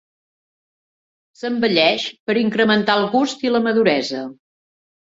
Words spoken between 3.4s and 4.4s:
i la maduresa.